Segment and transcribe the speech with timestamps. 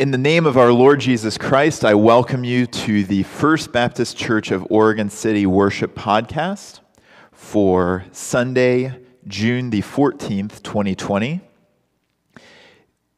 [0.00, 4.16] In the name of our Lord Jesus Christ, I welcome you to the First Baptist
[4.16, 6.80] Church of Oregon City Worship Podcast
[7.32, 11.42] for Sunday, June the 14th, 2020.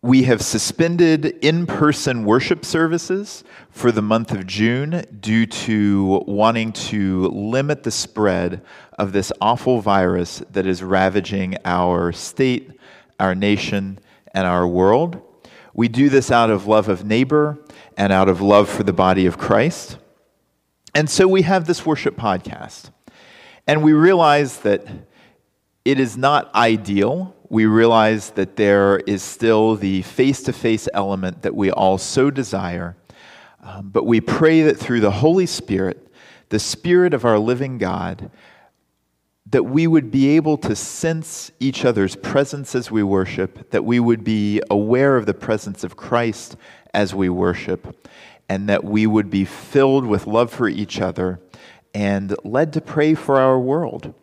[0.02, 6.72] We have suspended in person worship services for the month of June due to wanting
[6.72, 8.60] to limit the spread
[8.98, 12.72] of this awful virus that is ravaging our state,
[13.20, 14.00] our nation,
[14.34, 15.22] and our world.
[15.74, 17.58] We do this out of love of neighbor
[17.96, 19.98] and out of love for the body of Christ.
[20.94, 22.90] And so we have this worship podcast.
[23.66, 24.86] And we realize that
[25.84, 27.34] it is not ideal.
[27.48, 32.30] We realize that there is still the face to face element that we all so
[32.30, 32.96] desire.
[33.62, 36.08] Um, but we pray that through the Holy Spirit,
[36.50, 38.30] the Spirit of our living God,
[39.46, 43.98] that we would be able to sense each other's presence as we worship, that we
[43.98, 46.56] would be aware of the presence of Christ
[46.94, 48.08] as we worship,
[48.48, 51.40] and that we would be filled with love for each other
[51.94, 54.14] and led to pray for our world.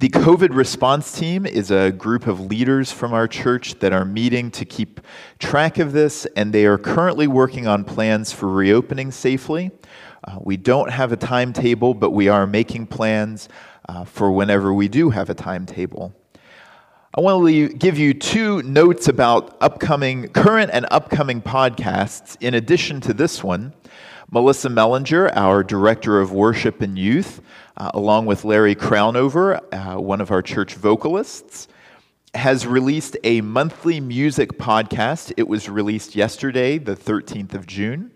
[0.00, 4.52] The COVID response team is a group of leaders from our church that are meeting
[4.52, 5.00] to keep
[5.40, 9.72] track of this, and they are currently working on plans for reopening safely.
[10.24, 13.48] Uh, we don't have a timetable, but we are making plans
[13.88, 16.14] uh, for whenever we do have a timetable.
[17.14, 22.36] I want to give you two notes about upcoming, current and upcoming podcasts.
[22.40, 23.72] In addition to this one,
[24.30, 27.40] Melissa Mellinger, our Director of Worship and Youth,
[27.78, 31.66] uh, along with Larry Crownover, uh, one of our church vocalists,
[32.34, 35.32] has released a monthly music podcast.
[35.38, 38.10] It was released yesterday, the 13th of June,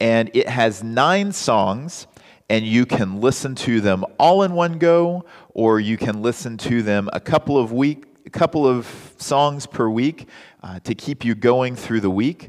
[0.00, 2.06] and it has nine songs
[2.50, 6.82] and you can listen to them all in one go, or you can listen to
[6.82, 10.28] them a couple of week, a couple of songs per week
[10.62, 12.48] uh, to keep you going through the week.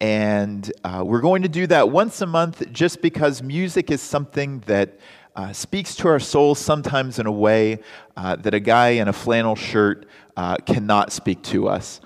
[0.00, 4.60] And uh, we're going to do that once a month just because music is something
[4.60, 4.98] that
[5.36, 7.80] uh, speaks to our souls sometimes in a way
[8.16, 10.06] uh, that a guy in a flannel shirt
[10.36, 12.00] uh, cannot speak to us.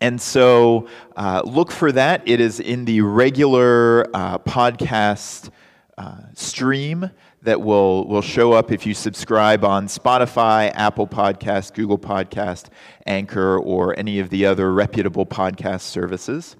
[0.00, 2.22] And so uh, look for that.
[2.26, 5.50] It is in the regular podcast
[5.96, 7.10] uh, stream
[7.46, 12.66] that will, will show up if you subscribe on Spotify, Apple Podcast, Google Podcast,
[13.06, 16.56] Anchor, or any of the other reputable podcast services.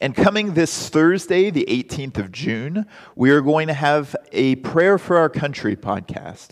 [0.00, 4.98] And coming this Thursday, the 18th of June, we are going to have a Prayer
[4.98, 6.50] for Our Country podcast.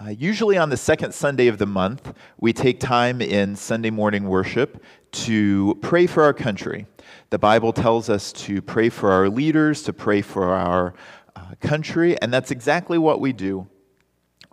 [0.00, 4.24] Uh, usually on the second Sunday of the month, we take time in Sunday morning
[4.24, 6.86] worship to pray for our country.
[7.30, 10.94] The Bible tells us to pray for our leaders, to pray for our
[11.60, 13.66] country, and that's exactly what we do.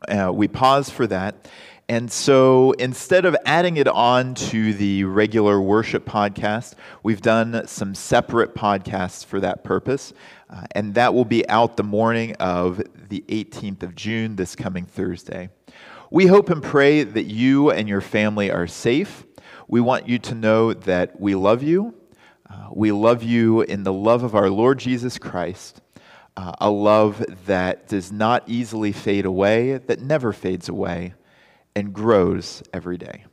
[0.08, 1.50] Uh, we pause for that.
[1.90, 7.96] And so instead of adding it on to the regular worship podcast, we've done some
[7.96, 10.14] separate podcasts for that purpose.
[10.52, 12.78] Uh, and that will be out the morning of
[13.10, 15.50] the 18th of June, this coming Thursday.
[16.12, 19.26] We hope and pray that you and your family are safe.
[19.70, 21.94] We want you to know that we love you.
[22.50, 25.80] Uh, we love you in the love of our Lord Jesus Christ
[26.40, 31.14] uh, a love that does not easily fade away, that never fades away,
[31.76, 33.26] and grows every day.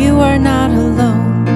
[0.00, 1.48] You are not alone.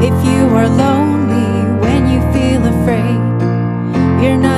[0.00, 3.20] If you are lonely when you feel afraid,
[4.22, 4.55] you're not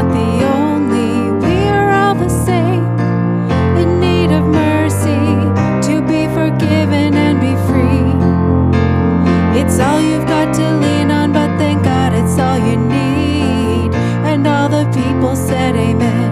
[9.60, 13.92] It's all you've got to lean on, but thank God it's all you need.
[14.30, 16.30] And all the people said amen.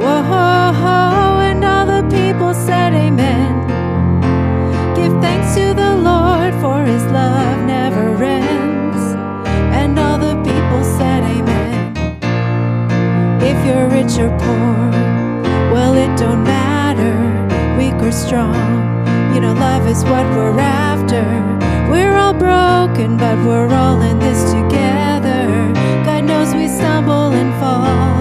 [0.00, 3.52] Whoa, and all the people said amen.
[4.94, 9.02] Give thanks to the Lord, for his love never ends.
[9.80, 11.96] And all the people said amen.
[13.42, 14.90] If you're rich or poor,
[15.74, 17.16] well, it don't matter,
[17.76, 18.54] weak or strong.
[19.34, 21.63] You know, love is what we're after.
[21.90, 25.72] We're all broken, but we're all in this together.
[26.04, 28.13] God knows we stumble and fall.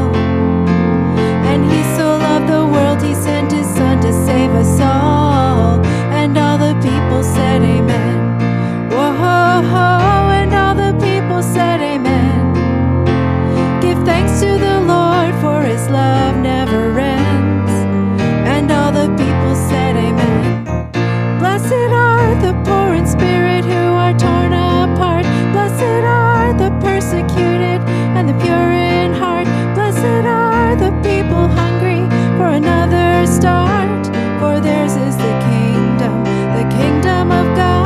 [27.39, 29.47] and the pure in heart.
[29.75, 32.07] Blessed are the people hungry
[32.38, 34.06] for another start,
[34.39, 36.24] for theirs is the kingdom,
[36.57, 37.82] the kingdom of God.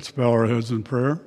[0.00, 1.20] Let's bow our heads in prayer.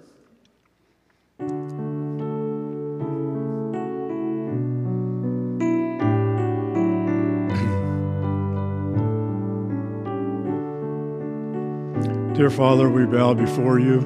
[12.33, 14.01] Dear Father, we bow before you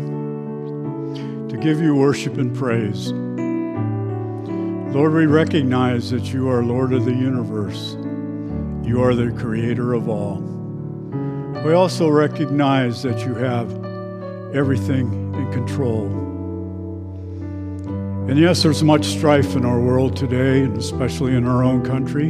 [1.47, 3.13] to give you worship and praise.
[4.93, 7.95] Lord, we recognize that you are Lord of the universe.
[8.85, 10.41] You are the creator of all.
[11.63, 13.86] We also recognize that you have
[14.53, 16.05] everything in control.
[18.29, 22.27] And yes, there's much strife in our world today, and especially in our own country.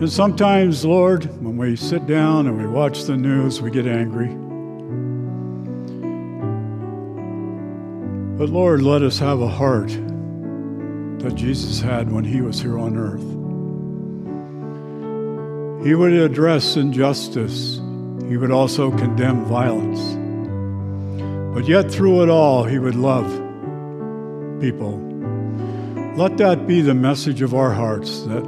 [0.00, 4.28] And sometimes, Lord, when we sit down and we watch the news, we get angry.
[8.38, 9.90] But Lord, let us have a heart
[11.18, 13.20] that Jesus had when he was here on earth.
[15.84, 17.76] He would address injustice,
[18.26, 20.19] he would also condemn violence.
[21.52, 23.28] But yet, through it all, he would love
[24.60, 24.98] people.
[26.16, 28.44] Let that be the message of our hearts that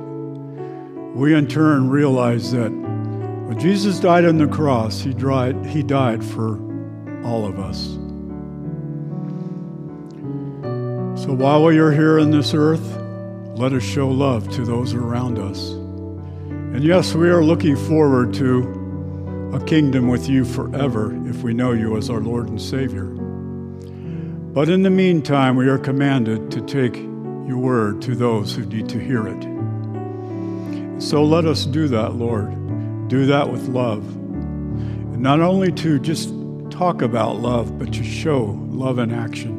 [1.15, 6.25] we in turn realize that when Jesus died on the cross, he died, he died
[6.25, 6.57] for
[7.25, 7.99] all of us.
[11.23, 12.99] So while we are here on this earth,
[13.57, 15.71] let us show love to those around us.
[15.71, 18.82] And yes, we are looking forward to
[19.53, 23.05] a kingdom with you forever if we know you as our Lord and Savior.
[24.55, 28.89] But in the meantime, we are commanded to take your word to those who need
[28.89, 31.03] to hear it.
[31.03, 32.49] So let us do that, Lord.
[33.09, 34.17] Do that with love.
[35.19, 36.33] Not only to just
[36.71, 39.59] talk about love, but to show love in action.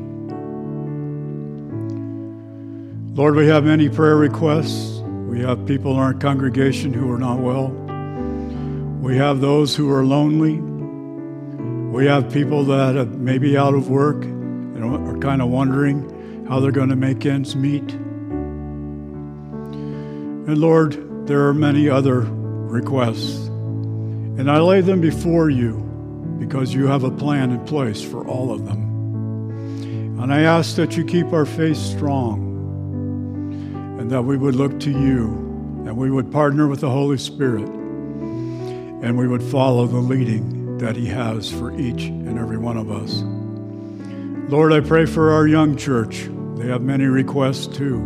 [3.15, 5.01] Lord, we have many prayer requests.
[5.27, 7.82] We have people in our congregation who are not well.
[9.03, 10.61] We have those who are lonely.
[11.91, 16.61] We have people that are maybe out of work and are kind of wondering how
[16.61, 17.83] they're going to make ends meet.
[20.47, 23.47] And Lord, there are many other requests.
[23.47, 25.73] And I lay them before you
[26.39, 30.17] because you have a plan in place for all of them.
[30.21, 32.39] And I ask that you keep our faith strong
[33.99, 35.25] and that we would look to you
[35.85, 37.82] and we would partner with the Holy Spirit
[39.03, 42.89] and we would follow the leading that He has for each and every one of
[42.89, 43.21] us.
[44.49, 46.29] Lord, I pray for our young church.
[46.55, 47.99] They have many requests too.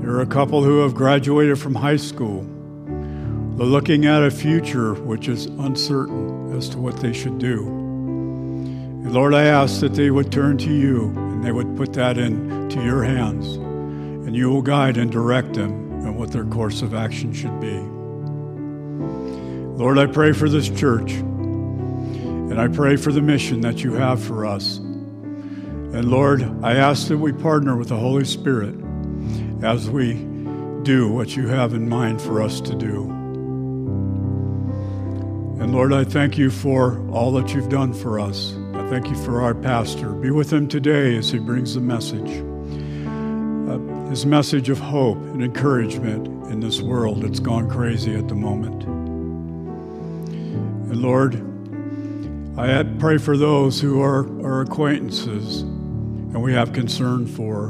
[0.00, 2.42] There are a couple who have graduated from high school.
[3.56, 7.64] They're looking at a future which is uncertain as to what they should do.
[7.66, 12.18] And Lord, I ask that they would turn to you and they would put that
[12.18, 15.70] into your hands, and you will guide and direct them
[16.02, 17.84] in what their course of action should be.
[19.76, 24.22] Lord, I pray for this church, and I pray for the mission that you have
[24.22, 24.78] for us.
[24.78, 28.74] And Lord, I ask that we partner with the Holy Spirit
[29.62, 30.14] as we
[30.82, 33.02] do what you have in mind for us to do.
[35.60, 38.54] And Lord, I thank you for all that you've done for us.
[38.72, 40.12] I thank you for our pastor.
[40.12, 42.42] Be with him today as he brings the message.
[43.68, 48.34] Uh, his message of hope and encouragement in this world that's gone crazy at the
[48.34, 49.05] moment.
[50.88, 51.34] And Lord,
[52.58, 55.62] I pray for those who are our acquaintances
[56.36, 57.68] and we have concern for.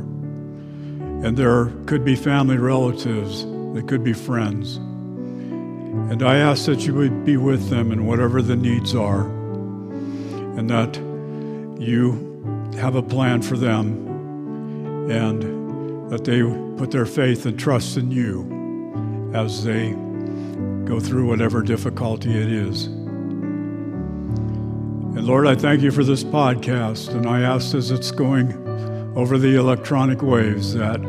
[1.25, 3.45] And there could be family relatives,
[3.75, 4.77] there could be friends.
[4.77, 10.69] And I ask that you would be with them in whatever the needs are, and
[10.69, 10.97] that
[11.81, 16.43] you have a plan for them, and that they
[16.77, 19.93] put their faith and trust in you as they
[20.87, 22.89] go through whatever difficulty it is.
[25.17, 28.53] And Lord, I thank you for this podcast, and I ask as it's going
[29.17, 31.01] over the electronic waves that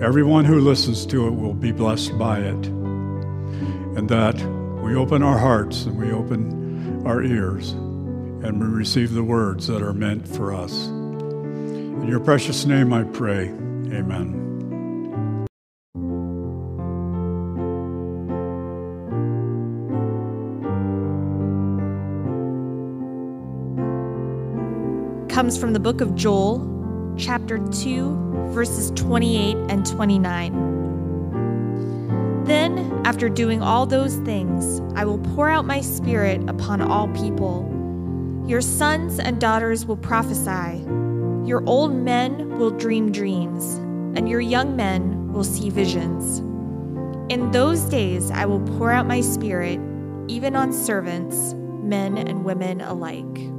[0.00, 2.66] Everyone who listens to it will be blessed by it.
[2.66, 4.34] And that
[4.82, 9.80] we open our hearts and we open our ears and we receive the words that
[9.80, 10.86] are meant for us.
[10.86, 13.48] In your precious name I pray.
[13.48, 14.45] Amen.
[25.36, 26.64] Comes from the book of Joel,
[27.18, 32.44] chapter 2, verses 28 and 29.
[32.46, 37.70] Then, after doing all those things, I will pour out my spirit upon all people.
[38.46, 40.78] Your sons and daughters will prophesy,
[41.46, 43.74] your old men will dream dreams,
[44.18, 46.38] and your young men will see visions.
[47.30, 49.78] In those days, I will pour out my spirit,
[50.28, 51.52] even on servants,
[51.82, 53.50] men and women alike.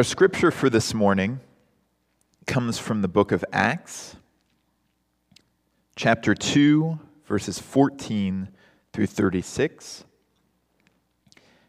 [0.00, 1.40] Our scripture for this morning
[2.46, 4.16] comes from the book of Acts,
[5.94, 8.48] chapter 2, verses 14
[8.94, 10.04] through 36.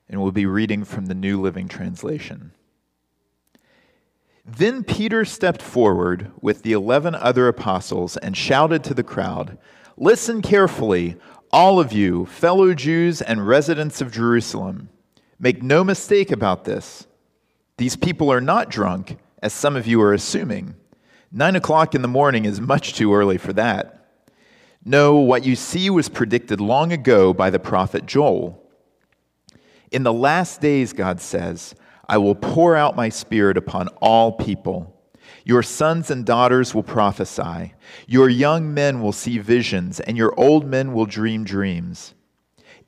[0.07, 2.53] And we'll be reading from the New Living Translation.
[4.45, 9.57] Then Peter stepped forward with the eleven other apostles and shouted to the crowd
[9.97, 11.17] Listen carefully,
[11.51, 14.88] all of you, fellow Jews and residents of Jerusalem.
[15.38, 17.07] Make no mistake about this.
[17.81, 20.75] These people are not drunk, as some of you are assuming.
[21.31, 24.05] Nine o'clock in the morning is much too early for that.
[24.85, 28.63] No, what you see was predicted long ago by the prophet Joel.
[29.91, 31.73] In the last days, God says,
[32.07, 35.01] I will pour out my spirit upon all people.
[35.43, 37.73] Your sons and daughters will prophesy.
[38.05, 42.13] Your young men will see visions, and your old men will dream dreams.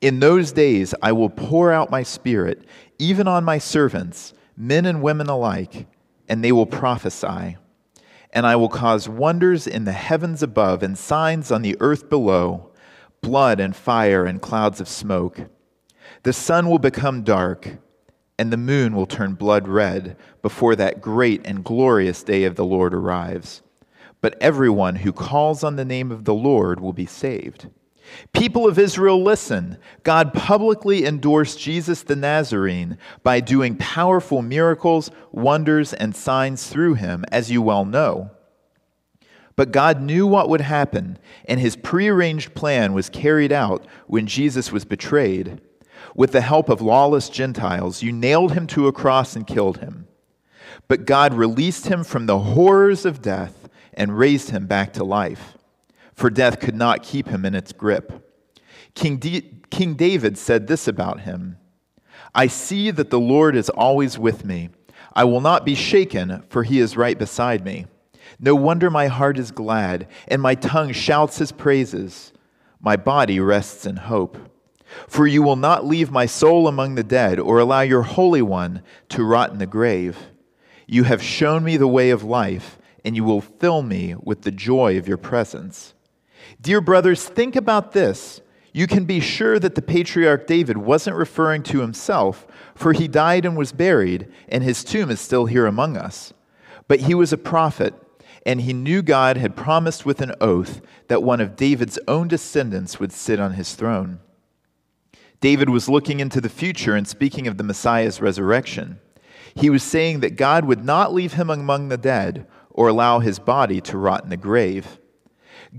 [0.00, 2.64] In those days, I will pour out my spirit,
[3.00, 5.86] even on my servants, men and women alike,
[6.28, 7.56] and they will prophesy.
[8.32, 12.70] And I will cause wonders in the heavens above and signs on the earth below
[13.20, 15.48] blood and fire and clouds of smoke.
[16.24, 17.78] The sun will become dark
[18.38, 22.64] and the moon will turn blood red before that great and glorious day of the
[22.64, 23.62] Lord arrives.
[24.20, 27.68] But everyone who calls on the name of the Lord will be saved.
[28.32, 29.78] People of Israel, listen.
[30.02, 37.24] God publicly endorsed Jesus the Nazarene by doing powerful miracles, wonders, and signs through him,
[37.32, 38.30] as you well know.
[39.56, 44.72] But God knew what would happen, and his prearranged plan was carried out when Jesus
[44.72, 45.60] was betrayed
[46.14, 50.06] with the help of lawless Gentiles, you nailed him to a cross and killed him.
[50.88, 55.56] But God released him from the horrors of death and raised him back to life,
[56.14, 58.34] for death could not keep him in its grip.
[58.94, 61.58] King, D- King David said this about him
[62.34, 64.70] I see that the Lord is always with me.
[65.12, 67.86] I will not be shaken, for he is right beside me.
[68.40, 72.32] No wonder my heart is glad, and my tongue shouts his praises.
[72.80, 74.38] My body rests in hope
[75.08, 78.82] for you will not leave my soul among the dead, or allow your Holy One
[79.10, 80.16] to rot in the grave.
[80.86, 84.50] You have shown me the way of life, and you will fill me with the
[84.50, 85.93] joy of your presence.
[86.60, 88.40] Dear brothers, think about this.
[88.72, 93.44] You can be sure that the patriarch David wasn't referring to himself, for he died
[93.44, 96.32] and was buried, and his tomb is still here among us.
[96.88, 97.94] But he was a prophet,
[98.44, 102.98] and he knew God had promised with an oath that one of David's own descendants
[102.98, 104.18] would sit on his throne.
[105.40, 108.98] David was looking into the future and speaking of the Messiah's resurrection.
[109.54, 113.38] He was saying that God would not leave him among the dead or allow his
[113.38, 114.98] body to rot in the grave.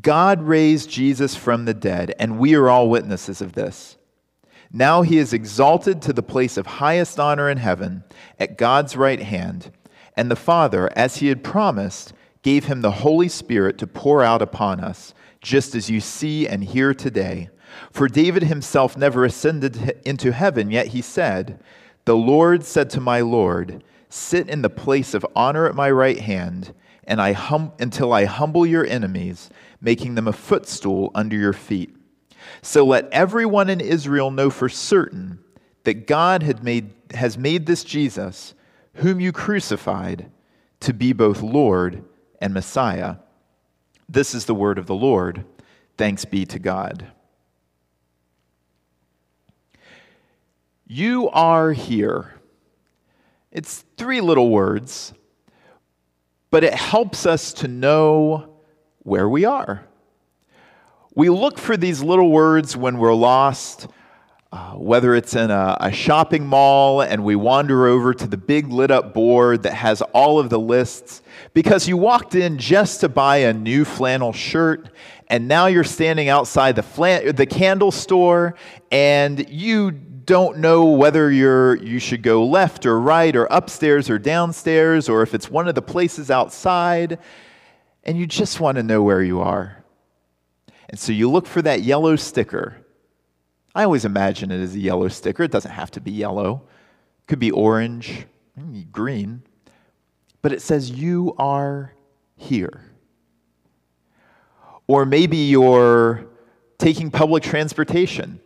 [0.02, 3.98] God raised Jesus from the dead, and we are all witnesses of this.
[4.72, 8.04] Now he is exalted to the place of highest honor in heaven
[8.38, 9.72] at God's right hand,
[10.18, 14.42] and the Father, as he had promised, gave him the Holy Spirit to pour out
[14.42, 17.50] upon us, just as you see and hear today.
[17.92, 21.60] For David himself never ascended into heaven, yet he said,
[22.06, 26.20] The Lord said to my Lord, Sit in the place of honor at my right
[26.20, 26.74] hand,
[27.06, 29.50] and I hum- until I humble your enemies,
[29.82, 31.96] making them a footstool under your feet.
[32.62, 35.39] So let everyone in Israel know for certain
[35.84, 38.53] that God had made, has made this Jesus,
[38.96, 40.32] whom you crucified,
[40.82, 42.03] to be both Lord
[42.41, 43.17] and Messiah.
[44.08, 45.46] This is the word of the Lord.
[45.98, 47.08] Thanks be to God.
[50.88, 52.36] You are here.
[53.51, 55.13] It's three little words,
[56.51, 58.55] but it helps us to know
[59.06, 59.86] where we are.
[61.14, 63.88] We look for these little words when we're lost,
[64.52, 68.68] uh, whether it's in a, a shopping mall and we wander over to the big
[68.68, 71.22] lit up board that has all of the lists
[71.54, 74.90] because you walked in just to buy a new flannel shirt
[75.28, 78.56] and now you're standing outside the, flan- the candle store
[78.92, 84.18] and you don't know whether you're, you should go left or right or upstairs or
[84.18, 87.20] downstairs or if it's one of the places outside,
[88.06, 89.84] and you just want to know where you are.
[90.90, 92.78] And so you look for that yellow sticker.
[93.74, 95.44] I always imagine it as a yellow sticker.
[95.44, 96.64] It doesn't have to be yellow,
[97.20, 98.26] it could be orange,
[98.92, 99.44] green,
[100.42, 101.94] but it says, You are
[102.36, 102.92] here.
[104.88, 106.28] Or maybe you're
[106.78, 108.40] taking public transportation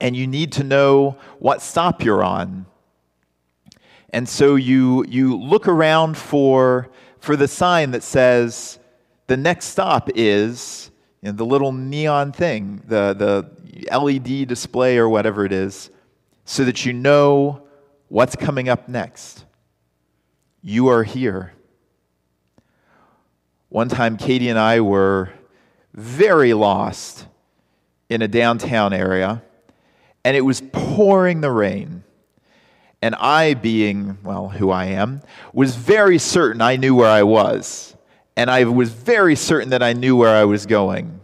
[0.00, 2.66] and you need to know what stop you're on.
[4.10, 6.90] And so you, you look around for,
[7.22, 8.80] for the sign that says
[9.28, 10.90] the next stop is
[11.22, 15.90] you know, the little neon thing, the, the LED display or whatever it is,
[16.44, 17.62] so that you know
[18.08, 19.44] what's coming up next.
[20.62, 21.52] You are here.
[23.68, 25.30] One time, Katie and I were
[25.94, 27.26] very lost
[28.08, 29.44] in a downtown area,
[30.24, 32.01] and it was pouring the rain.
[33.02, 37.96] And I, being, well, who I am, was very certain I knew where I was.
[38.36, 41.20] And I was very certain that I knew where I was going.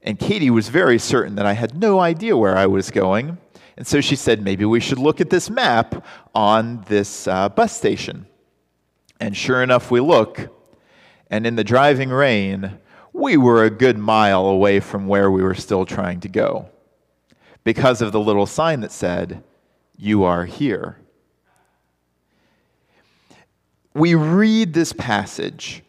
[0.00, 3.38] And Katie was very certain that I had no idea where I was going.
[3.76, 7.76] And so she said, maybe we should look at this map on this uh, bus
[7.76, 8.26] station.
[9.18, 10.48] And sure enough, we look.
[11.28, 12.78] And in the driving rain,
[13.12, 16.70] we were a good mile away from where we were still trying to go
[17.64, 19.42] because of the little sign that said,
[19.98, 20.98] You are here.
[23.94, 25.82] We read this passage,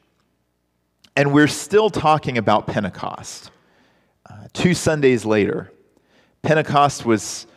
[1.17, 3.51] and we're still talking about Pentecost.
[4.29, 5.73] Uh, two Sundays later,
[6.41, 7.47] Pentecost was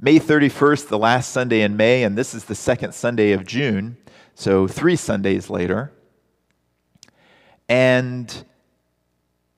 [0.00, 3.96] May 31st, the last Sunday in May, and this is the second Sunday of June,
[4.34, 5.92] so three Sundays later.
[7.68, 8.44] And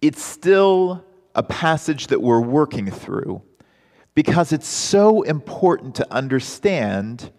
[0.03, 1.03] it's still
[1.35, 3.41] a passage that we're working through
[4.15, 7.31] because it's so important to understand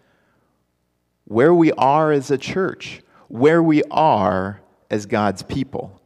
[1.24, 6.00] where we are as a church, where we are as God's people.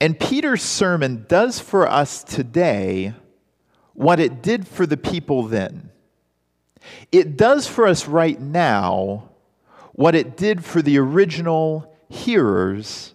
[0.00, 3.14] And Peter's sermon does for us today
[3.92, 5.90] what it did for the people then.
[7.12, 9.30] It does for us right now
[9.92, 13.14] what it did for the original hearers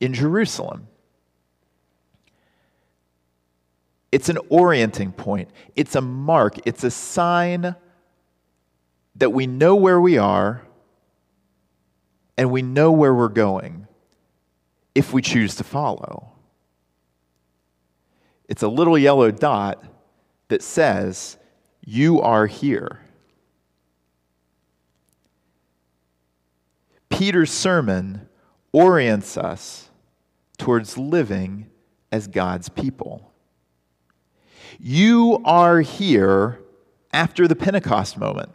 [0.00, 0.88] in Jerusalem.
[4.10, 7.76] It's an orienting point, it's a mark, it's a sign
[9.16, 10.62] that we know where we are
[12.36, 13.86] and we know where we're going
[14.94, 16.32] if we choose to follow.
[18.48, 19.84] It's a little yellow dot
[20.48, 21.36] that says,
[21.84, 23.00] You are here.
[27.10, 28.28] Peter's sermon
[28.72, 29.90] orients us
[30.56, 31.66] towards living
[32.12, 33.27] as God's people.
[34.80, 36.60] You are here
[37.12, 38.50] after the Pentecost moment.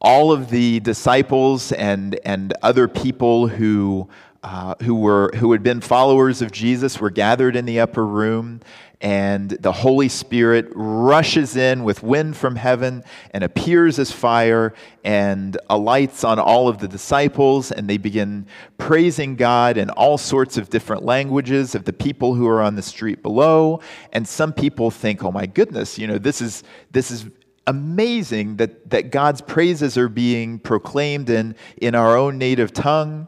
[0.00, 4.08] All of the disciples and, and other people who
[4.42, 8.60] uh, who, were, who had been followers of Jesus were gathered in the upper room,
[9.02, 14.72] and the Holy Spirit rushes in with wind from heaven and appears as fire
[15.04, 18.46] and alights on all of the disciples, and they begin
[18.78, 22.82] praising God in all sorts of different languages of the people who are on the
[22.82, 23.80] street below.
[24.12, 26.62] And some people think, oh my goodness, you know, this is,
[26.92, 27.26] this is
[27.66, 33.26] amazing that, that God's praises are being proclaimed in, in our own native tongue.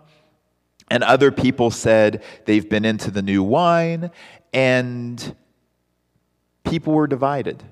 [0.89, 4.13] And other people said they've been into the new wine,
[4.53, 5.35] and
[6.65, 7.63] people were divided.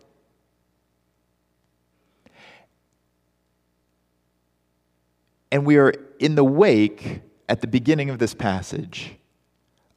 [5.50, 9.16] And we are in the wake, at the beginning of this passage,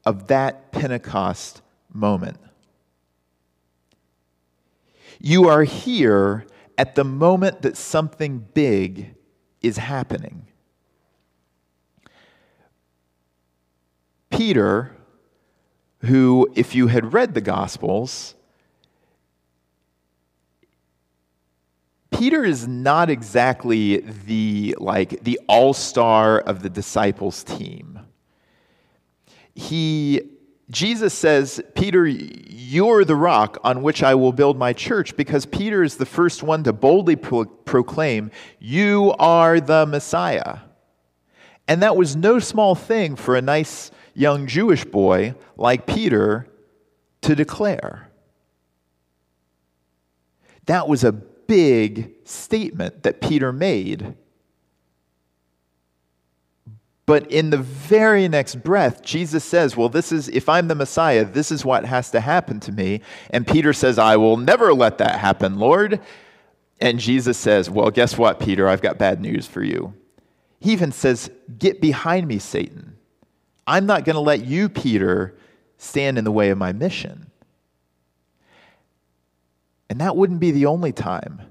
[0.05, 1.61] of that Pentecost
[1.93, 2.37] moment.
[5.19, 6.45] You are here
[6.77, 9.15] at the moment that something big
[9.61, 10.47] is happening.
[14.29, 14.91] Peter,
[15.99, 18.34] who, if you had read the Gospels,
[22.17, 27.99] Peter is not exactly the like the all-star of the disciples team.
[29.53, 30.21] He
[30.69, 35.83] Jesus says, Peter, you're the rock on which I will build my church, because Peter
[35.83, 40.57] is the first one to boldly pro- proclaim, You are the Messiah.
[41.67, 46.47] And that was no small thing for a nice young Jewish boy like Peter
[47.21, 48.09] to declare.
[50.65, 51.11] That was a
[51.47, 54.15] big statement that Peter made.
[57.05, 61.23] But in the very next breath, Jesus says, Well, this is, if I'm the Messiah,
[61.23, 63.01] this is what has to happen to me.
[63.29, 65.99] And Peter says, I will never let that happen, Lord.
[66.81, 68.67] And Jesus says, Well, guess what, Peter?
[68.67, 69.93] I've got bad news for you.
[70.59, 71.29] He even says,
[71.59, 72.97] Get behind me, Satan.
[73.67, 75.35] I'm not going to let you, Peter,
[75.77, 77.31] stand in the way of my mission.
[79.89, 81.41] And that wouldn't be the only time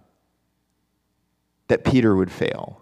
[1.68, 2.81] that Peter would fail.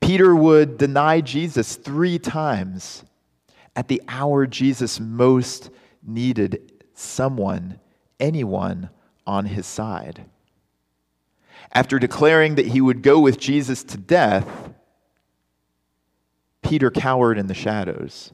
[0.00, 3.04] Peter would deny Jesus three times
[3.76, 5.70] at the hour Jesus most
[6.02, 7.78] needed someone,
[8.18, 8.90] anyone
[9.26, 10.24] on his side.
[11.72, 14.48] After declaring that he would go with Jesus to death,
[16.62, 18.32] Peter cowered in the shadows.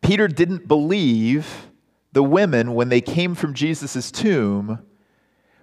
[0.00, 1.68] Peter didn't believe
[2.12, 4.80] the women, when they came from Jesus' tomb,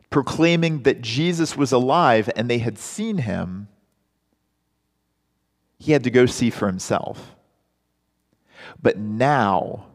[0.09, 3.67] proclaiming that Jesus was alive and they had seen him,
[5.79, 7.35] he had to go see for himself.
[8.81, 9.87] But now,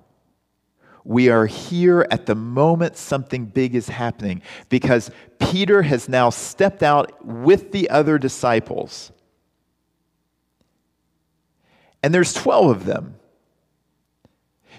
[1.04, 6.82] we are here at the moment something big is happening because Peter has now stepped
[6.82, 9.10] out with the other disciples.
[12.02, 13.14] And there's 12 of them.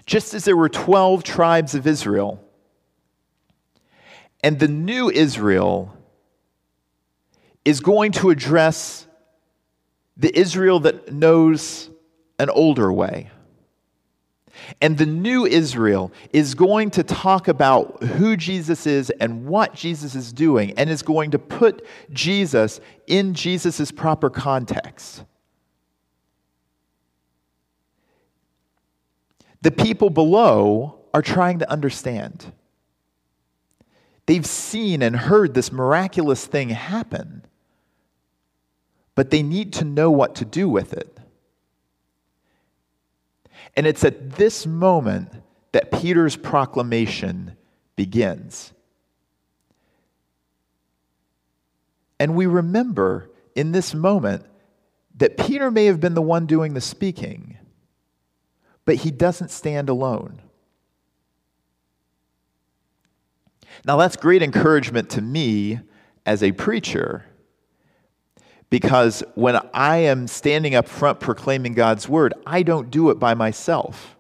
[0.06, 2.44] Just as there were 12 tribes of Israel.
[4.44, 5.96] And the new Israel
[7.64, 9.08] is going to address
[10.18, 11.90] the Israel that knows
[12.40, 13.30] an older way.
[14.82, 20.16] And the new Israel is going to talk about who Jesus is and what Jesus
[20.16, 25.24] is doing, and is going to put Jesus in Jesus' proper context.
[29.62, 32.52] The people below are trying to understand.
[34.26, 37.46] They've seen and heard this miraculous thing happen,
[39.16, 41.20] but they need to know what to do with it.
[43.76, 45.30] And it's at this moment
[45.72, 47.56] that Peter's proclamation
[47.96, 48.74] begins.
[52.20, 54.46] And we remember in this moment
[55.18, 57.58] that Peter may have been the one doing the speaking,
[58.86, 60.42] but he doesn't stand alone.
[63.86, 65.80] Now, that's great encouragement to me
[66.26, 67.26] as a preacher
[68.70, 73.34] because when I am standing up front proclaiming God's word, I don't do it by
[73.34, 74.16] myself.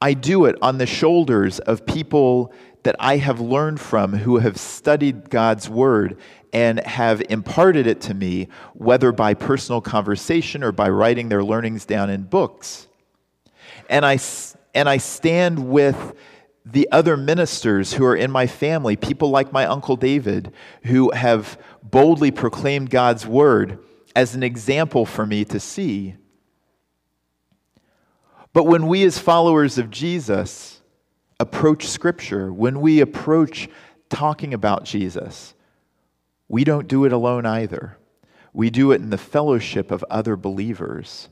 [0.00, 4.56] I do it on the shoulders of people that I have learned from who have
[4.56, 6.18] studied God's word
[6.52, 11.84] and have imparted it to me, whether by personal conversation or by writing their learnings
[11.84, 12.87] down in books.
[13.88, 14.18] And I,
[14.74, 16.14] and I stand with
[16.64, 20.52] the other ministers who are in my family, people like my Uncle David,
[20.84, 23.78] who have boldly proclaimed God's word
[24.14, 26.16] as an example for me to see.
[28.52, 30.82] But when we, as followers of Jesus,
[31.40, 33.68] approach Scripture, when we approach
[34.10, 35.54] talking about Jesus,
[36.48, 37.96] we don't do it alone either.
[38.52, 41.28] We do it in the fellowship of other believers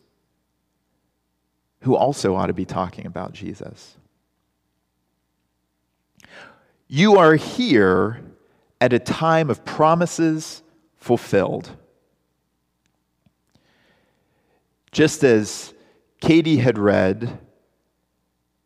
[1.80, 3.96] who also ought to be talking about Jesus.
[6.88, 8.20] You are here
[8.80, 10.62] at a time of promises
[10.96, 11.70] fulfilled.
[14.92, 15.74] Just as
[16.20, 17.38] Katie had read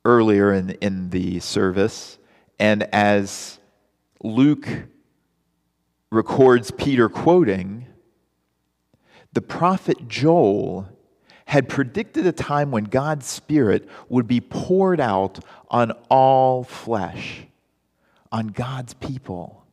[0.05, 2.19] earlier in, in the service,
[2.59, 3.59] and as
[4.23, 4.69] Luke
[6.13, 7.87] records Peter quoting,
[9.33, 10.89] the prophet Joel
[11.51, 17.45] had predicted a time when God's Spirit would be poured out on all flesh,
[18.31, 19.65] on God's people.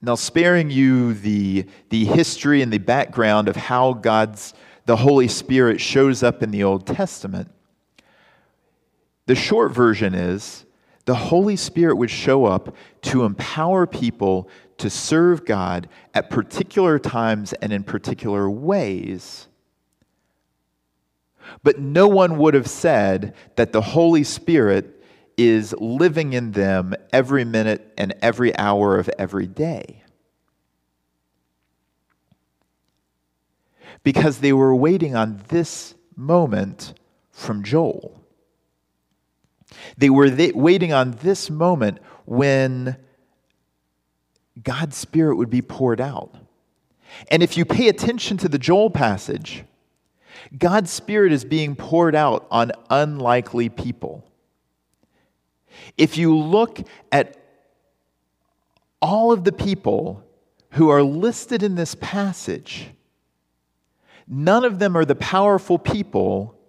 [0.00, 4.54] Now, sparing you the, the history and the background of how God's,
[4.86, 7.50] the Holy Spirit shows up in the Old Testament,
[9.26, 10.64] the short version is
[11.06, 14.48] the Holy Spirit would show up to empower people
[14.80, 19.46] to serve God at particular times and in particular ways.
[21.62, 25.02] But no one would have said that the Holy Spirit
[25.36, 30.02] is living in them every minute and every hour of every day.
[34.02, 36.94] Because they were waiting on this moment
[37.30, 38.22] from Joel.
[39.96, 42.96] They were waiting on this moment when
[44.62, 46.34] God's Spirit would be poured out.
[47.30, 49.64] And if you pay attention to the Joel passage,
[50.56, 54.24] God's Spirit is being poured out on unlikely people.
[55.96, 56.80] If you look
[57.12, 57.36] at
[59.00, 60.24] all of the people
[60.72, 62.88] who are listed in this passage,
[64.26, 66.59] none of them are the powerful people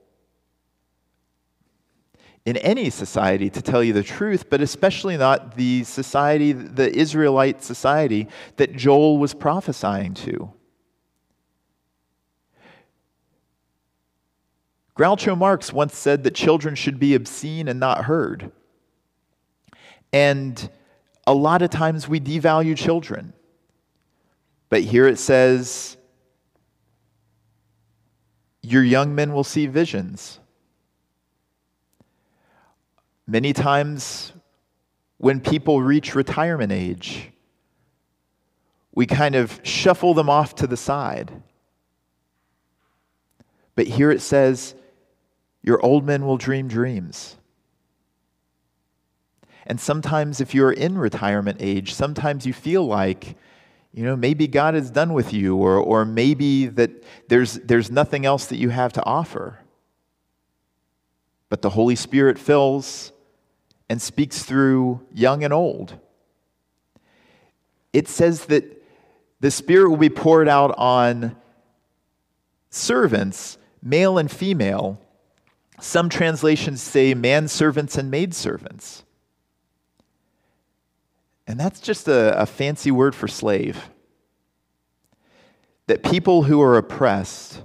[2.46, 7.64] in any society, to tell you the truth, but especially not the society, the Israelite
[7.64, 10.52] society that Joel was prophesying to.
[14.98, 18.52] Groucho Marx once said that children should be obscene and not heard.
[20.12, 20.70] And
[21.26, 23.34] a lot of times we devalue children.
[24.70, 25.96] But here it says,
[28.62, 30.41] Your young men will see visions.
[33.32, 34.34] Many times
[35.18, 37.32] when people reach retirement age,
[38.94, 41.32] we kind of shuffle them off to the side.
[43.74, 44.76] But here it says,
[45.64, 47.38] Your old men will dream dreams.
[49.66, 53.38] And sometimes, if you're in retirement age, sometimes you feel like,
[53.94, 56.92] you know, maybe God is done with you, or, or maybe that
[57.30, 59.60] there's, there's nothing else that you have to offer.
[61.48, 63.14] But the Holy Spirit fills
[63.92, 66.00] and speaks through young and old.
[67.92, 68.82] It says that
[69.42, 71.36] the Spirit will be poured out on
[72.70, 74.98] servants, male and female.
[75.82, 79.04] Some translations say manservants and maidservants.
[81.46, 83.90] And that's just a, a fancy word for slave.
[85.88, 87.62] That people who are oppressed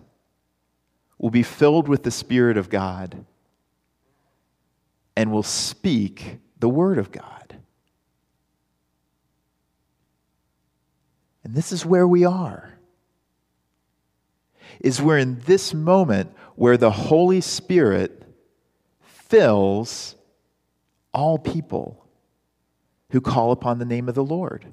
[1.19, 3.25] will be filled with the Spirit of God
[5.17, 7.57] and will speak the Word of God.
[11.43, 12.79] And this is where we are.
[14.81, 18.23] Is we're in this moment where the Holy Spirit
[19.01, 20.17] fills
[21.13, 22.05] all people
[23.11, 24.67] who call upon the name of the Lord.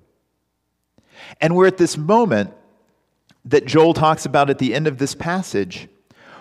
[1.40, 2.54] And we're at this moment
[3.46, 5.88] that Joel talks about at the end of this passage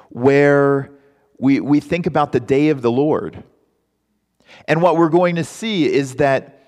[0.09, 0.91] where
[1.38, 3.43] we, we think about the day of the Lord.
[4.67, 6.59] And what we're going to see is that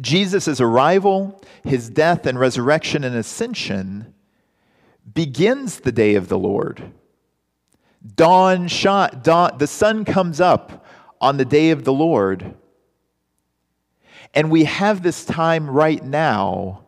[0.00, 4.14] Jesus' arrival, his death and resurrection and ascension
[5.12, 6.92] begins the day of the Lord.
[8.16, 10.86] Dawn, shot, dawn the sun comes up
[11.20, 12.54] on the day of the Lord.
[14.32, 16.84] And we have this time right now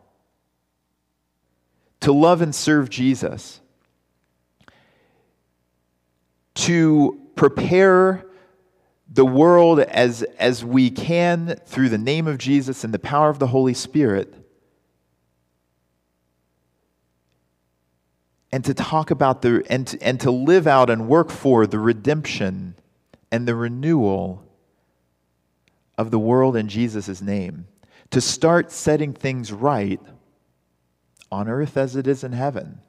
[1.99, 3.61] to love and serve Jesus,
[6.55, 8.25] to prepare
[9.13, 13.37] the world as, as we can through the name of Jesus and the power of
[13.37, 14.33] the Holy Spirit.
[18.51, 21.77] And to talk about the, and to, and to live out and work for the
[21.77, 22.75] redemption
[23.31, 24.47] and the renewal
[25.95, 27.67] of the world in Jesus' name,
[28.09, 30.01] to start setting things right
[31.31, 32.79] on earth as it is in heaven.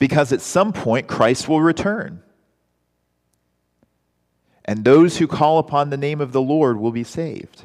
[0.00, 2.22] Because at some point, Christ will return.
[4.66, 7.64] And those who call upon the name of the Lord will be saved.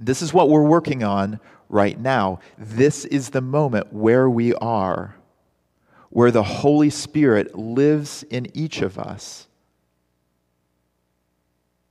[0.00, 2.38] This is what we're working on right now.
[2.56, 5.16] This is the moment where we are
[6.16, 9.48] where the Holy Spirit lives in each of us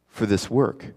[0.07, 0.93] for this work.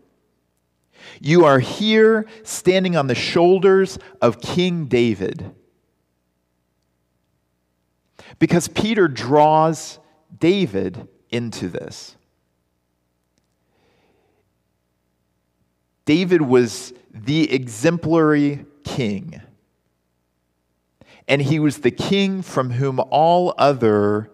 [1.21, 5.55] You are here standing on the shoulders of King David.
[8.39, 9.99] Because Peter draws
[10.39, 12.17] David into this.
[16.05, 19.43] David was the exemplary king
[21.29, 24.31] and he was the king from whom all other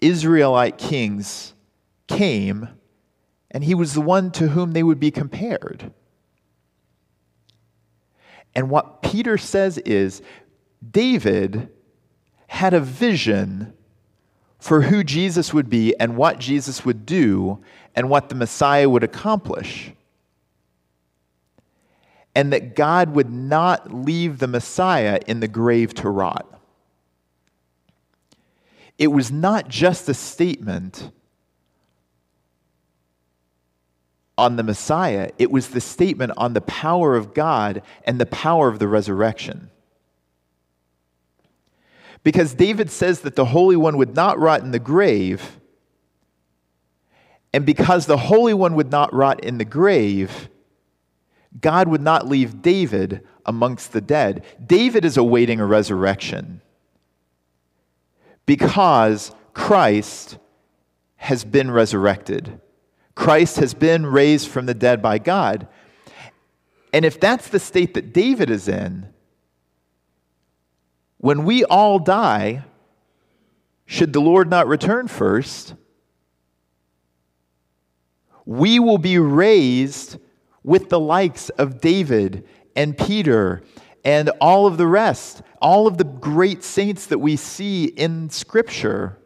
[0.00, 1.54] Israelite kings
[2.08, 2.68] came,
[3.50, 5.92] and he was the one to whom they would be compared.
[8.56, 10.20] And what Peter says is
[10.90, 11.70] David
[12.48, 13.72] had a vision
[14.64, 17.62] for who Jesus would be and what Jesus would do
[17.94, 19.92] and what the Messiah would accomplish
[22.34, 26.58] and that God would not leave the Messiah in the grave to rot.
[28.96, 31.10] It was not just a statement
[34.38, 38.68] on the Messiah, it was the statement on the power of God and the power
[38.68, 39.68] of the resurrection.
[42.24, 45.60] Because David says that the Holy One would not rot in the grave,
[47.52, 50.48] and because the Holy One would not rot in the grave,
[51.60, 54.44] God would not leave David amongst the dead.
[54.66, 56.60] David is awaiting a resurrection
[58.46, 60.38] because Christ
[61.16, 62.60] has been resurrected.
[63.14, 65.68] Christ has been raised from the dead by God.
[66.92, 69.13] And if that's the state that David is in,
[71.24, 72.62] when we all die,
[73.86, 75.74] should the Lord not return first,
[78.44, 80.18] we will be raised
[80.62, 83.62] with the likes of David and Peter
[84.04, 89.16] and all of the rest, all of the great saints that we see in Scripture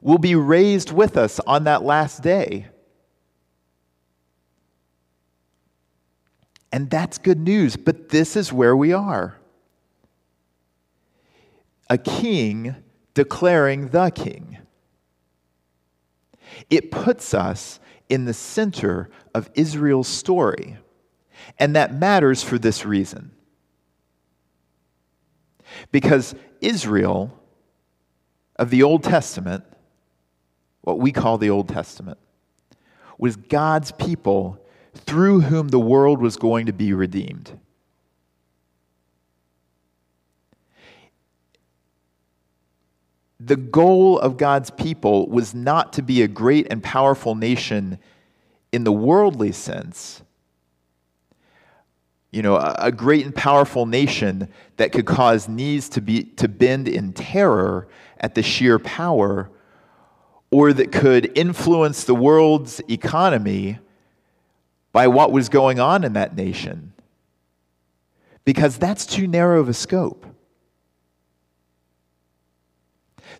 [0.00, 2.68] will be raised with us on that last day.
[6.72, 9.39] And that's good news, but this is where we are.
[11.90, 12.76] A king
[13.12, 14.56] declaring the king.
[16.70, 20.78] It puts us in the center of Israel's story.
[21.58, 23.32] And that matters for this reason.
[25.92, 27.36] Because Israel
[28.56, 29.64] of the Old Testament,
[30.82, 32.18] what we call the Old Testament,
[33.18, 34.58] was God's people
[34.94, 37.58] through whom the world was going to be redeemed.
[43.42, 47.98] The goal of God's people was not to be a great and powerful nation
[48.70, 50.22] in the worldly sense,
[52.30, 56.46] you know, a, a, great and powerful nation that could cause knees to, be, to
[56.46, 59.50] bend in terror at the sheer power,
[60.52, 63.78] or that could influence the world's economy
[64.92, 66.92] by what was going on in that nation.
[68.44, 70.26] Because that's too narrow of a scope.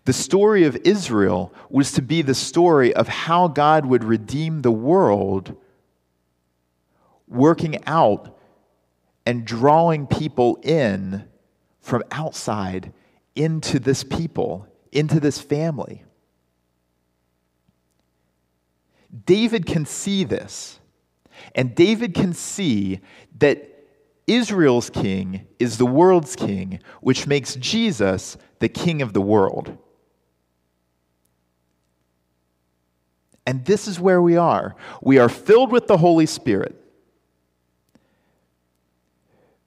[0.05, 4.71] The story of Israel was to be the story of how God would redeem the
[4.71, 5.55] world,
[7.27, 8.37] working out
[9.25, 11.25] and drawing people in
[11.79, 12.93] from outside
[13.35, 16.03] into this people, into this family.
[19.25, 20.79] David can see this.
[21.55, 23.01] And David can see
[23.39, 23.67] that
[24.27, 29.77] Israel's king is the world's king, which makes Jesus the king of the world.
[33.45, 34.75] And this is where we are.
[35.01, 36.75] We are filled with the Holy Spirit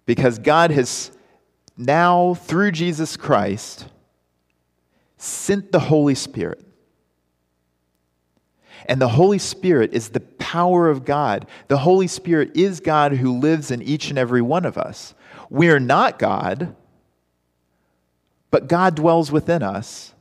[0.06, 1.10] because God has
[1.76, 3.86] now, through Jesus Christ,
[5.16, 6.64] sent the Holy Spirit.
[8.86, 11.48] And the Holy Spirit is the power of God.
[11.68, 15.14] The Holy Spirit is God who lives in each and every one of us.
[15.50, 16.76] We are not God,
[18.50, 20.13] but God dwells within us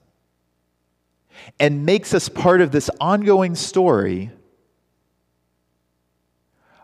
[1.60, 4.32] and makes us part of this ongoing story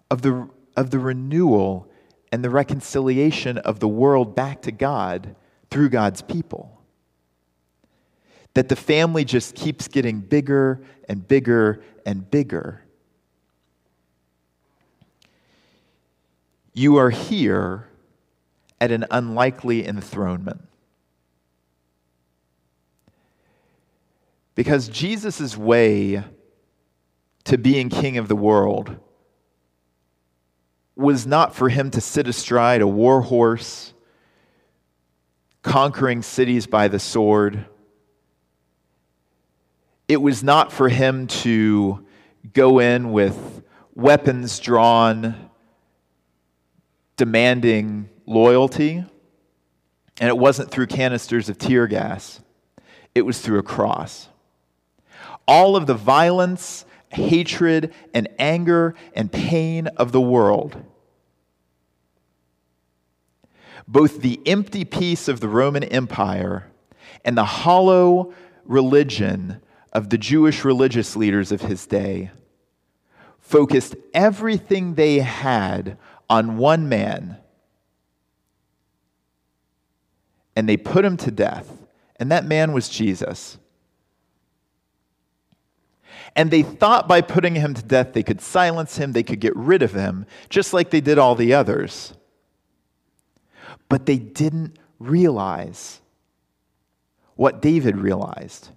[0.09, 1.87] of the, of the renewal
[2.31, 5.35] and the reconciliation of the world back to God
[5.69, 6.81] through God's people.
[8.53, 12.83] That the family just keeps getting bigger and bigger and bigger.
[16.73, 17.89] You are here
[18.79, 20.68] at an unlikely enthronement.
[24.59, 26.21] Because Jesus' way
[27.45, 28.93] to being king of the world
[30.97, 33.93] was not for him to sit astride a war horse,
[35.61, 37.67] conquering cities by the sword.
[40.09, 42.05] It was not for him to
[42.51, 43.63] go in with
[43.95, 45.49] weapons drawn,
[47.15, 49.05] demanding loyalty.
[50.19, 52.41] And it wasn't through canisters of tear gas,
[53.15, 54.28] it was through a cross.
[55.49, 60.85] All of the violence, hatred, and anger and pain of the world
[63.89, 66.67] both the empty peace of the Roman Empire
[67.25, 68.31] and the hollow
[68.63, 69.59] religion
[69.91, 72.29] of the Jewish religious leaders of his day
[73.39, 75.97] focused everything they had
[76.29, 77.37] on one man.
[80.55, 81.71] And they put him to death.
[82.17, 83.57] And that man was Jesus.
[86.35, 89.55] And they thought by putting him to death, they could silence him, they could get
[89.55, 92.13] rid of him, just like they did all the others
[93.89, 95.99] but they didn't realize
[97.35, 98.69] what David realized.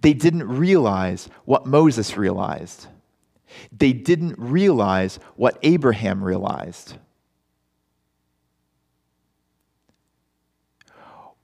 [0.00, 2.88] They didn't realize what Moses realized.
[3.76, 6.96] They didn't realize what Abraham realized.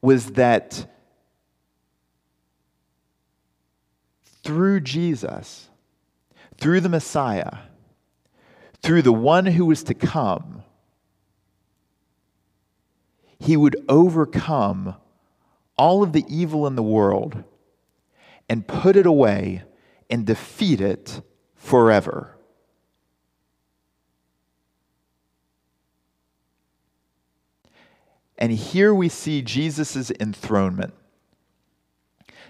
[0.00, 0.86] Was that
[4.48, 5.68] through Jesus,
[6.56, 7.58] through the Messiah,
[8.82, 10.62] through the one who was to come,
[13.38, 14.96] he would overcome
[15.76, 17.44] all of the evil in the world
[18.48, 19.64] and put it away
[20.08, 21.20] and defeat it
[21.54, 22.34] forever.
[28.38, 30.94] And here we see Jesus' enthronement,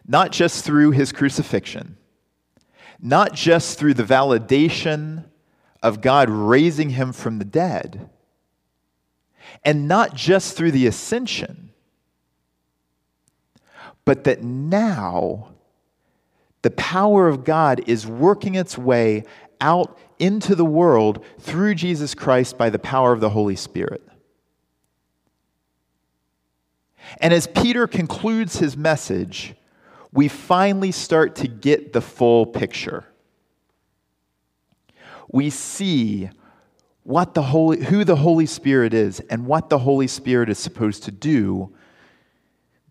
[0.08, 1.98] not just through his crucifixion,
[2.98, 5.26] not just through the validation
[5.82, 8.08] of God raising him from the dead
[9.64, 11.70] and not just through the ascension,
[14.04, 15.50] but that now
[16.62, 19.24] the power of God is working its way
[19.60, 24.02] out into the world through Jesus Christ by the power of the Holy Spirit.
[27.20, 29.54] And as Peter concludes his message,
[30.12, 33.04] we finally start to get the full picture.
[35.30, 36.30] We see
[37.02, 41.04] what the Holy, who the Holy Spirit is and what the Holy Spirit is supposed
[41.04, 41.74] to do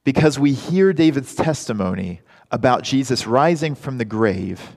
[0.03, 4.76] because we hear David's testimony about Jesus rising from the grave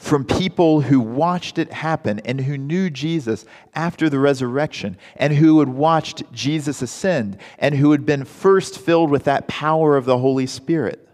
[0.00, 3.44] from people who watched it happen and who knew Jesus
[3.74, 9.10] after the resurrection and who had watched Jesus ascend and who had been first filled
[9.10, 11.06] with that power of the Holy Spirit.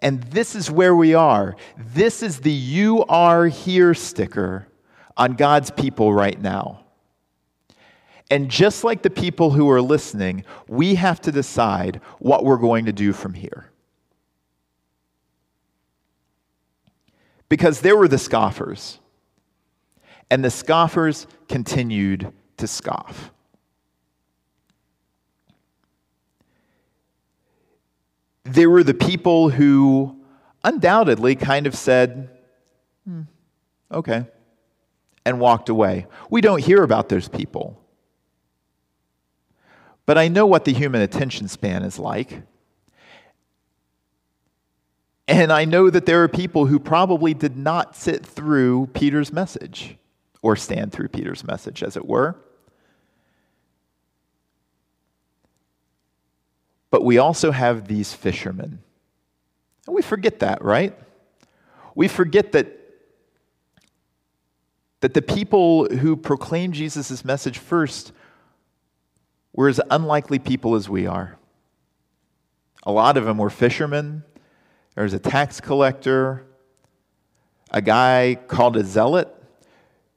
[0.00, 1.56] And this is where we are.
[1.76, 4.68] This is the You Are Here sticker
[5.16, 6.84] on God's people right now.
[8.30, 12.84] And just like the people who are listening, we have to decide what we're going
[12.84, 13.72] to do from here.
[17.48, 18.98] Because there were the scoffers,
[20.30, 23.30] and the scoffers continued to scoff.
[28.44, 30.20] There were the people who
[30.64, 32.28] undoubtedly kind of said,
[33.06, 33.22] hmm,
[33.92, 34.26] okay,
[35.24, 36.06] and walked away.
[36.30, 37.80] We don't hear about those people.
[40.06, 42.42] But I know what the human attention span is like.
[45.28, 49.96] And I know that there are people who probably did not sit through Peter's message
[50.40, 52.36] or stand through Peter's message, as it were.
[56.90, 58.78] But we also have these fishermen.
[59.86, 60.96] And we forget that, right?
[61.96, 62.68] We forget that,
[65.00, 68.12] that the people who proclaimed Jesus' message first
[69.52, 71.36] were as unlikely people as we are.
[72.84, 74.22] A lot of them were fishermen.
[74.96, 76.46] There was a tax collector,
[77.70, 79.28] a guy called a zealot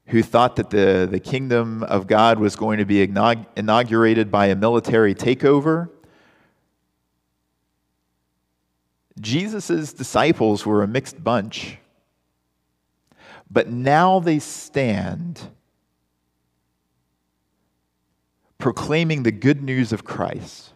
[0.05, 4.55] who thought that the, the kingdom of God was going to be inaugurated by a
[4.55, 5.89] military takeover.
[9.19, 11.77] Jesus' disciples were a mixed bunch,
[13.51, 15.41] but now they stand
[18.57, 20.71] proclaiming the good news of Christ.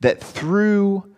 [0.00, 1.11] That through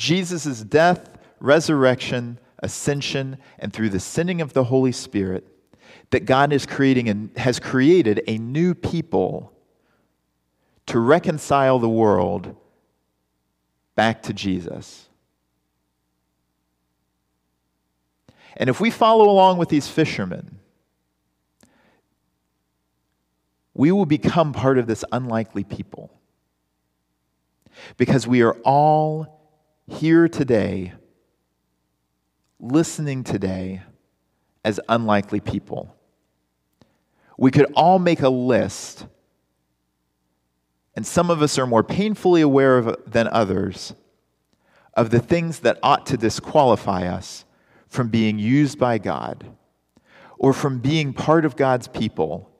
[0.00, 5.46] Jesus' death, resurrection, ascension, and through the sending of the Holy Spirit,
[6.08, 9.52] that God is creating and has created a new people
[10.86, 12.56] to reconcile the world
[13.94, 15.06] back to Jesus.
[18.56, 20.60] And if we follow along with these fishermen,
[23.74, 26.10] we will become part of this unlikely people.
[27.98, 29.39] Because we are all
[29.86, 30.92] here today,
[32.58, 33.82] listening today,
[34.64, 35.94] as unlikely people.
[37.38, 39.06] We could all make a list,
[40.94, 43.94] and some of us are more painfully aware of than others
[44.94, 47.44] of the things that ought to disqualify us
[47.88, 49.46] from being used by God
[50.38, 52.50] or from being part of God's people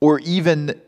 [0.00, 0.80] or even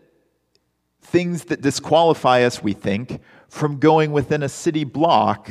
[1.07, 5.51] things that disqualify us, we think, from going within a city block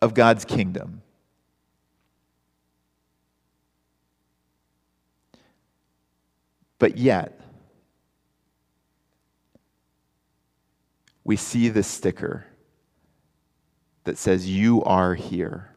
[0.00, 1.02] of God's kingdom.
[6.78, 7.40] But yet,
[11.24, 12.46] we see this sticker
[14.04, 15.68] that says, You are here.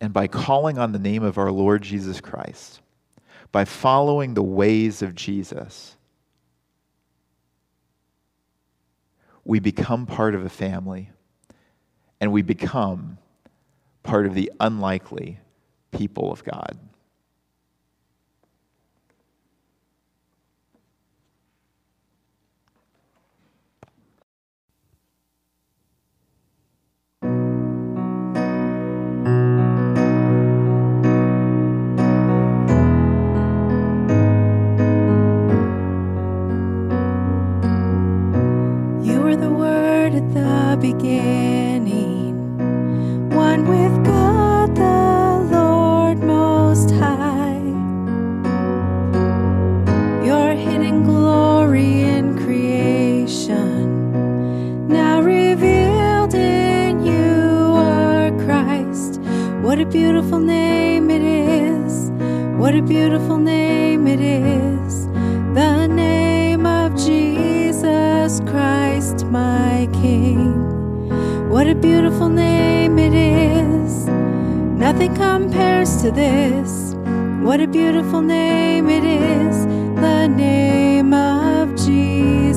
[0.00, 2.80] And by calling on the name of our Lord Jesus Christ,
[3.52, 5.96] by following the ways of Jesus,
[9.44, 11.10] we become part of a family
[12.20, 13.18] and we become
[14.02, 15.38] part of the unlikely
[15.90, 16.78] people of God.
[67.06, 76.94] Jesus, Christ my King, what a beautiful name it is, nothing compares to this.
[77.42, 79.64] What a beautiful name it is,
[79.96, 82.50] the name of Jesus.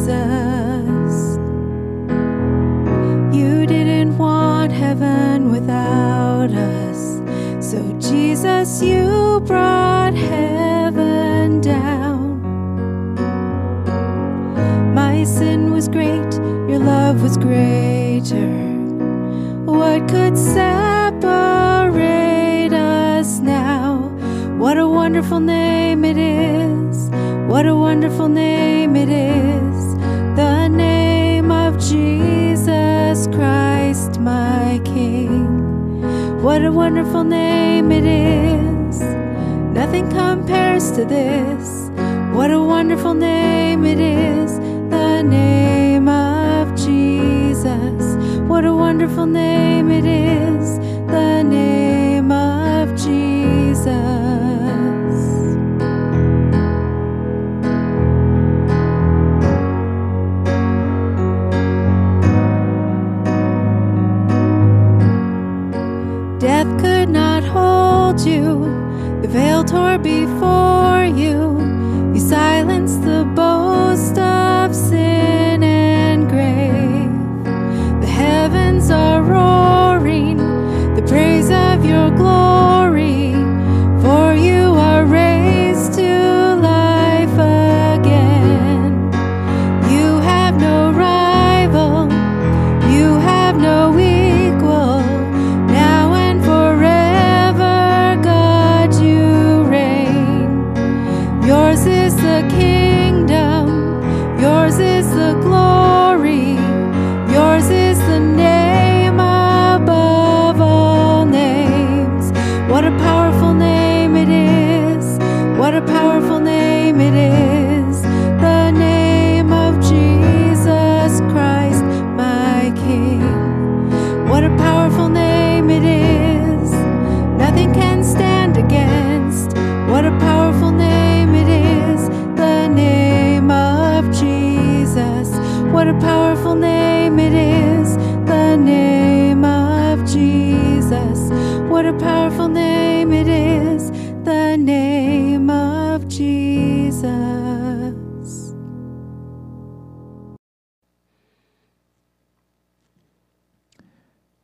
[3.33, 7.21] you didn't want heaven without us,
[7.65, 10.52] so Jesus, you brought heaven.
[15.37, 16.31] sin was great,
[16.69, 18.51] your love was greater.
[19.65, 20.71] What could separate
[22.71, 24.09] us now?
[24.59, 27.09] What a wonderful name it is!
[27.51, 29.95] What a wonderful name it is!
[30.35, 36.43] The name of Jesus Christ, my King.
[36.43, 39.01] What a wonderful name it is!
[39.79, 41.89] Nothing compares to this.
[42.37, 44.42] What a wonderful name it is!
[48.93, 50.77] Wonderful name it is.
[51.07, 53.87] The name of Jesus.
[66.39, 68.43] Death could not hold you,
[69.23, 71.57] the veil tore before you.
[72.13, 72.82] You silenced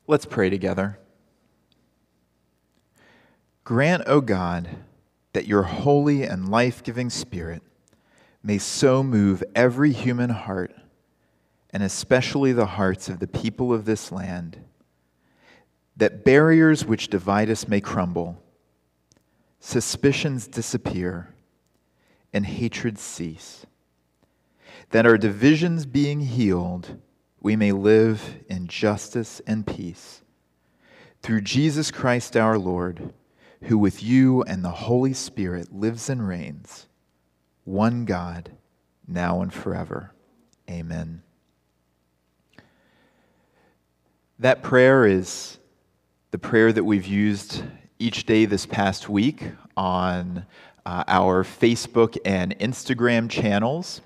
[0.09, 0.97] Let's pray together.
[3.63, 4.67] Grant, O God,
[5.33, 7.61] that your holy and life giving Spirit
[8.41, 10.75] may so move every human heart,
[11.69, 14.57] and especially the hearts of the people of this land,
[15.95, 18.41] that barriers which divide us may crumble,
[19.59, 21.35] suspicions disappear,
[22.33, 23.67] and hatred cease,
[24.89, 26.97] that our divisions being healed,
[27.41, 30.21] we may live in justice and peace.
[31.21, 33.13] Through Jesus Christ our Lord,
[33.63, 36.87] who with you and the Holy Spirit lives and reigns,
[37.65, 38.51] one God,
[39.07, 40.13] now and forever.
[40.69, 41.21] Amen.
[44.37, 45.57] That prayer is
[46.31, 47.63] the prayer that we've used
[47.97, 50.45] each day this past week on
[50.85, 54.01] uh, our Facebook and Instagram channels.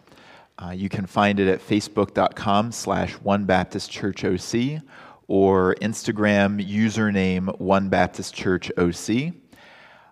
[0.57, 4.81] Uh, you can find it at facebook.com slash One Baptist Church OC
[5.27, 9.33] or Instagram username One Baptist Church OC.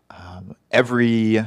[0.09, 1.45] Um, every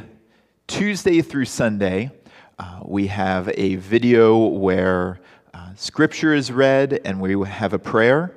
[0.69, 2.11] Tuesday through Sunday,
[2.59, 5.21] uh, we have a video where
[5.53, 8.37] uh, scripture is read and we have a prayer.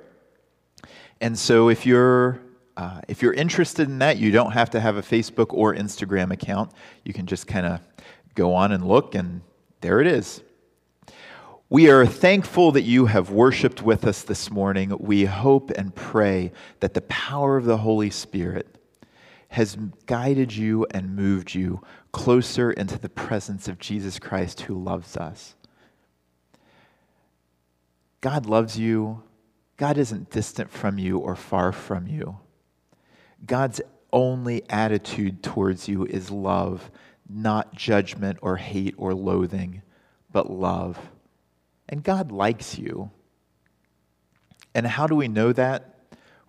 [1.21, 2.41] And so if you're
[2.77, 6.31] uh, if you're interested in that, you don't have to have a Facebook or Instagram
[6.31, 6.71] account.
[7.03, 7.79] You can just kind of
[8.35, 9.41] go on and look, and
[9.81, 10.43] there it is.
[11.69, 14.95] We are thankful that you have worshiped with us this morning.
[15.01, 18.77] We hope and pray that the power of the Holy Spirit
[19.49, 21.81] has guided you and moved you
[22.13, 25.55] closer into the presence of Jesus Christ who loves us.
[28.21, 29.23] God loves you.
[29.75, 32.37] God isn't distant from you or far from you.
[33.45, 33.81] God's
[34.13, 36.89] only attitude towards you is love,
[37.29, 39.81] not judgment or hate or loathing,
[40.31, 40.97] but love.
[41.89, 43.11] And God likes you.
[44.75, 45.95] And how do we know that?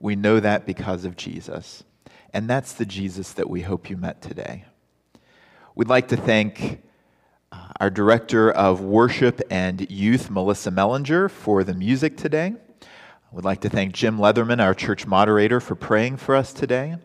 [0.01, 1.85] We know that because of Jesus.
[2.33, 4.65] And that's the Jesus that we hope you met today.
[5.75, 6.83] We'd like to thank
[7.51, 12.55] uh, our director of worship and youth, Melissa Mellinger, for the music today.
[13.33, 16.97] We'd like to thank Jim Leatherman, our church moderator, for praying for us today.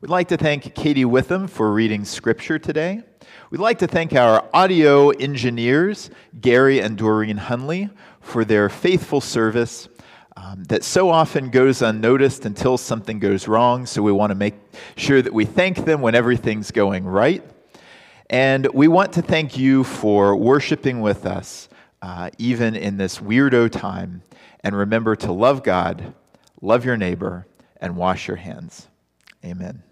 [0.00, 3.02] We'd like to thank Katie Witham for reading scripture today.
[3.50, 6.08] We'd like to thank our audio engineers,
[6.40, 9.90] Gary and Doreen Hunley, for their faithful service
[10.38, 13.84] um, that so often goes unnoticed until something goes wrong.
[13.84, 14.54] So we want to make
[14.96, 17.44] sure that we thank them when everything's going right.
[18.30, 21.68] And we want to thank you for worshiping with us,
[22.00, 24.22] uh, even in this weirdo time.
[24.64, 26.14] And remember to love God,
[26.62, 27.46] love your neighbor,
[27.82, 28.88] and wash your hands.
[29.44, 29.82] Amen.